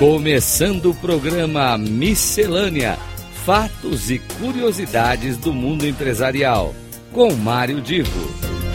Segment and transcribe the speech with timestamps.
[0.00, 2.96] Começando o programa Miscelânea:
[3.44, 6.74] Fatos e Curiosidades do Mundo Empresarial,
[7.12, 8.18] com Mário Divo.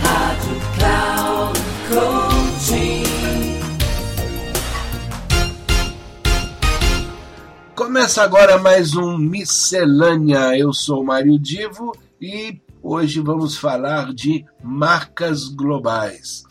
[0.02, 3.04] Rádio Cloud Coaching.
[7.74, 10.56] Começa agora mais um Miscelânea.
[10.56, 16.44] Eu sou Mário Divo e hoje vamos falar de marcas globais.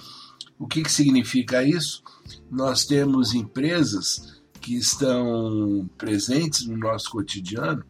[0.59, 2.03] O que, que significa isso?
[2.51, 7.85] Nós temos empresas que estão presentes no nosso cotidiano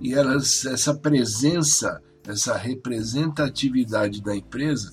[0.00, 4.92] e elas, essa presença, essa representatividade da empresa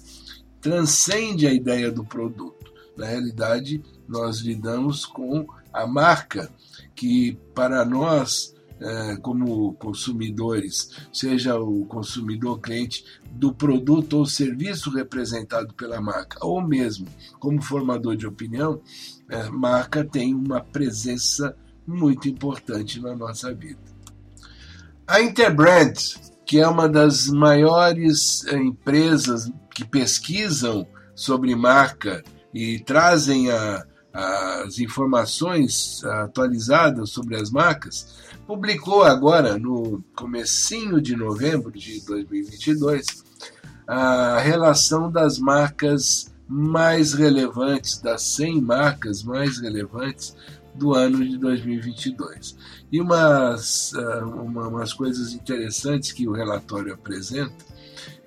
[0.61, 2.71] transcende a ideia do produto.
[2.95, 6.53] Na realidade, nós lidamos com a marca,
[6.95, 8.52] que para nós,
[9.21, 17.07] como consumidores, seja o consumidor cliente do produto ou serviço representado pela marca, ou mesmo
[17.39, 18.81] como formador de opinião,
[19.30, 23.80] a marca tem uma presença muito importante na nossa vida.
[25.08, 25.93] A Interbrand,
[26.45, 34.78] que é uma das maiores eh, empresas que pesquisam sobre marca e trazem a, as
[34.78, 43.23] informações atualizadas sobre as marcas, publicou agora, no comecinho de novembro de 2022,
[43.88, 50.36] a relação das marcas mais relevantes, das 100 marcas mais relevantes
[50.75, 52.55] do ano de 2022.
[52.92, 57.73] E umas, ah, uma, umas coisas interessantes que o relatório apresenta,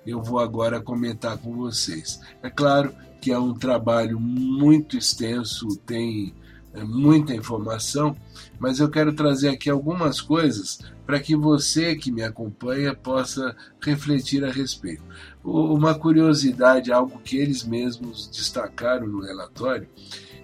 [0.05, 2.19] eu vou agora comentar com vocês.
[2.41, 6.33] É claro que é um trabalho muito extenso, tem
[6.73, 8.15] é, muita informação,
[8.59, 14.43] mas eu quero trazer aqui algumas coisas para que você que me acompanha possa refletir
[14.43, 15.03] a respeito.
[15.43, 19.87] Uma curiosidade, algo que eles mesmos destacaram no relatório,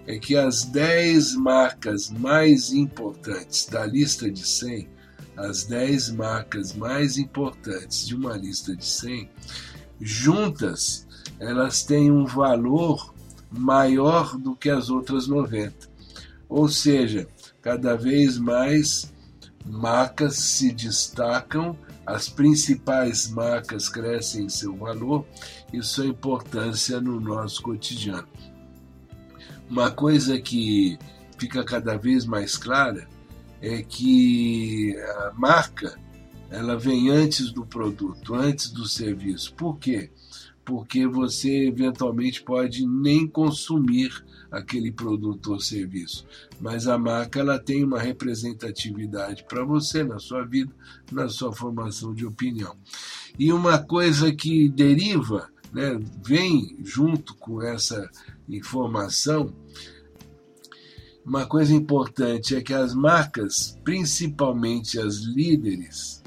[0.07, 4.87] é que as 10 marcas mais importantes da lista de 100,
[5.35, 9.29] as 10 marcas mais importantes de uma lista de 100,
[9.99, 11.02] juntas,
[11.39, 13.13] elas têm um valor
[13.51, 15.89] maior do que as outras 90.
[16.49, 17.27] Ou seja,
[17.61, 19.11] cada vez mais
[19.65, 25.25] marcas se destacam, as principais marcas crescem em seu valor
[25.71, 28.27] e sua importância no nosso cotidiano.
[29.69, 30.97] Uma coisa que
[31.37, 33.07] fica cada vez mais clara
[33.61, 35.97] é que a marca
[36.49, 39.53] ela vem antes do produto, antes do serviço.
[39.55, 40.11] Por quê?
[40.65, 46.25] Porque você eventualmente pode nem consumir aquele produto ou serviço,
[46.61, 50.71] mas a marca ela tem uma representatividade para você na sua vida,
[51.11, 52.75] na sua formação de opinião.
[53.37, 58.09] E uma coisa que deriva, né, vem junto com essa
[58.47, 59.51] informação,
[61.25, 66.22] uma coisa importante é que as marcas, principalmente as líderes,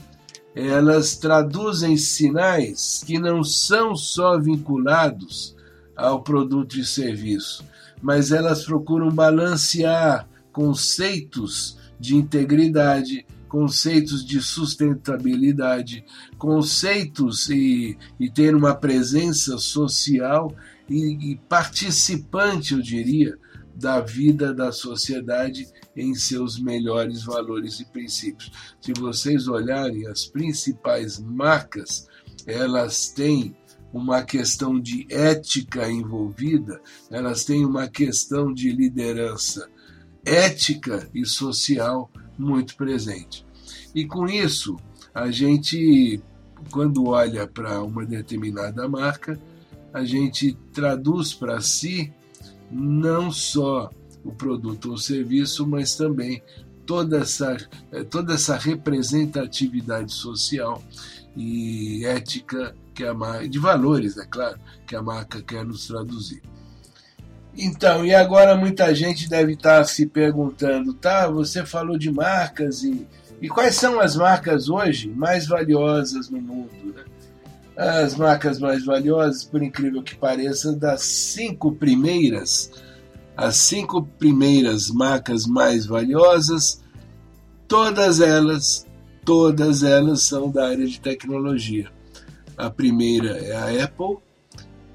[0.57, 5.55] elas traduzem sinais que não são só vinculados
[5.95, 7.63] ao produto e serviço,
[8.01, 16.03] mas elas procuram balancear conceitos de integridade, conceitos de sustentabilidade,
[16.39, 20.55] conceitos e, e ter uma presença social
[20.89, 23.39] e, e participante, eu diria,
[23.75, 28.51] da vida da sociedade em seus melhores valores e princípios.
[28.81, 32.07] Se vocês olharem as principais marcas,
[32.47, 33.57] elas têm
[33.93, 36.81] uma questão de ética envolvida,
[37.11, 39.69] elas têm uma questão de liderança
[40.25, 43.47] ética e social muito presente.
[43.95, 44.77] E com isso,
[45.15, 46.21] a gente,
[46.71, 49.41] quando olha para uma determinada marca,
[49.93, 52.13] a gente traduz para si
[52.71, 53.89] não só
[54.27, 56.43] o produto ou serviço, mas também
[56.85, 57.57] toda essa,
[57.93, 60.83] eh, toda essa representatividade social
[61.37, 66.43] e ética que a marca, de valores, é claro, que a marca quer nos traduzir.
[67.59, 71.27] Então, e agora muita gente deve estar se perguntando, tá?
[71.29, 73.07] Você falou de marcas e,
[73.41, 76.71] e quais são as marcas hoje mais valiosas no mundo?
[76.95, 77.05] Né?
[77.77, 82.71] As marcas mais valiosas, por incrível que pareça, das cinco primeiras,
[83.37, 86.83] as cinco primeiras marcas mais valiosas,
[87.69, 88.87] todas elas,
[89.25, 91.91] todas elas são da área de tecnologia.
[92.57, 94.17] A primeira é a Apple,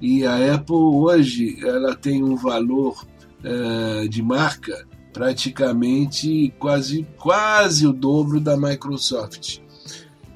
[0.00, 3.06] e a Apple hoje ela tem um valor
[3.44, 9.60] uh, de marca praticamente quase, quase o dobro da Microsoft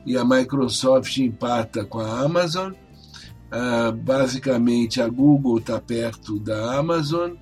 [0.06, 2.72] e a Microsoft empata com a Amazon.
[2.72, 7.32] Uh, basicamente, a Google está perto da Amazon.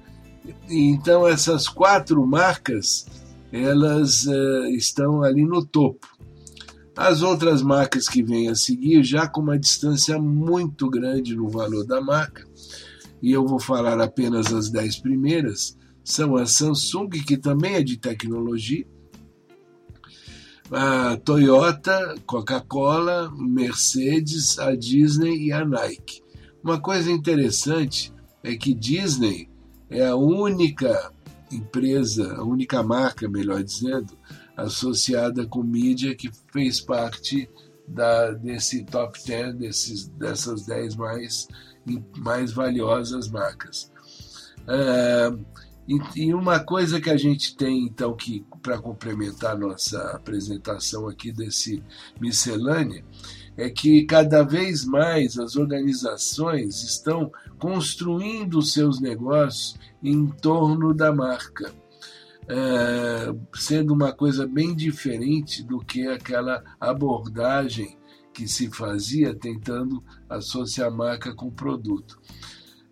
[0.69, 3.07] Então, essas quatro marcas
[3.55, 6.09] elas uh, estão ali no topo.
[6.97, 11.85] As outras marcas que vêm a seguir, já com uma distância muito grande no valor
[11.87, 12.45] da marca,
[13.23, 17.97] e eu vou falar apenas as dez primeiras, são a Samsung, que também é de
[17.97, 18.87] tecnologia,
[20.71, 26.23] a Toyota, Coca-Cola, Mercedes, a Disney e a Nike.
[26.63, 28.13] Uma coisa interessante
[28.43, 29.49] é que Disney
[29.91, 31.13] é a única
[31.51, 34.17] empresa, a única marca, melhor dizendo,
[34.57, 37.49] associada com mídia que fez parte
[37.87, 41.49] da, desse top 10, desses, dessas 10 mais,
[42.17, 43.93] mais valiosas marcas.
[44.63, 45.45] Uh,
[45.87, 51.31] e, e, uma coisa que a gente tem, então, que para complementar nossa apresentação aqui
[51.31, 51.83] desse
[52.19, 53.05] miscelânea,
[53.57, 61.73] é que cada vez mais as organizações estão construindo seus negócios em torno da marca,
[62.49, 67.97] é, sendo uma coisa bem diferente do que aquela abordagem
[68.33, 72.19] que se fazia tentando associar a marca com o produto.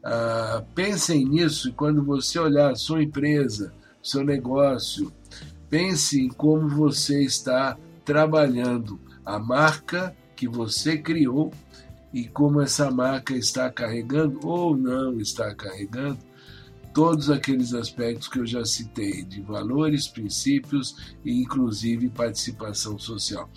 [0.04, 3.72] Ah, pensem nisso e quando você olhar sua empresa,
[4.02, 5.12] seu negócio,
[5.70, 11.52] pense em como você está trabalhando a marca que você criou
[12.12, 16.18] e como essa marca está carregando ou não está carregando
[16.92, 23.48] todos aqueles aspectos que eu já citei, de valores, princípios e inclusive participação social.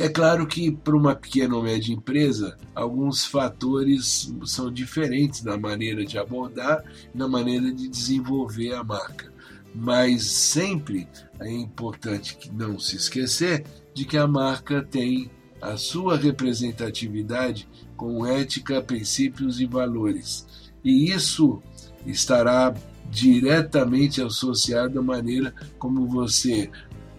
[0.00, 6.06] É claro que para uma pequena ou média empresa, alguns fatores são diferentes na maneira
[6.06, 6.82] de abordar,
[7.14, 9.30] na maneira de desenvolver a marca.
[9.74, 11.06] Mas sempre
[11.38, 13.62] é importante não se esquecer
[13.92, 15.30] de que a marca tem
[15.60, 20.46] a sua representatividade com ética, princípios e valores.
[20.82, 21.62] E isso
[22.06, 22.72] estará
[23.10, 26.70] diretamente associado à maneira como você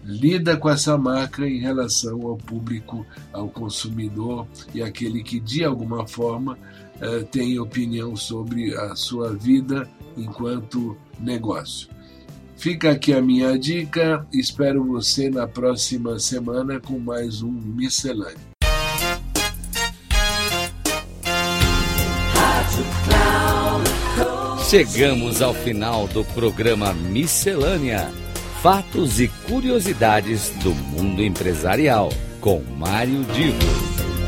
[0.04, 6.06] lida com essa marca em relação ao público, ao consumidor e aquele que de alguma
[6.06, 6.58] forma
[7.00, 11.88] eh, tem opinião sobre a sua vida enquanto negócio.
[12.56, 14.24] Fica aqui a minha dica.
[14.32, 18.52] Espero você na próxima semana com mais um Miscelâneo.
[24.70, 28.10] Chegamos ao final do programa Miscelânea:
[28.62, 32.10] Fatos e Curiosidades do Mundo Empresarial,
[32.40, 33.58] com Mário Divo.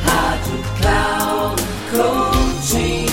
[0.03, 3.07] Rádio Cloud Coaching.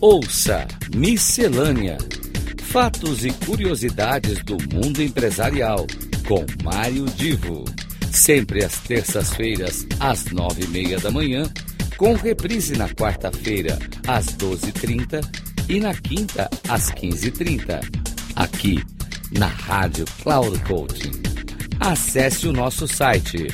[0.00, 1.98] Ouça Miscelânea:
[2.62, 5.84] Fatos e curiosidades do mundo empresarial
[6.28, 7.64] com Mário Divo.
[8.12, 11.42] Sempre às terças-feiras, às nove e meia da manhã,
[12.02, 13.78] com reprise na quarta-feira,
[14.08, 15.20] às doze e trinta
[15.80, 17.80] na quinta, às quinze e trinta.
[18.34, 18.82] Aqui,
[19.30, 21.22] na Rádio Cloud Coaching.
[21.78, 23.46] Acesse o nosso site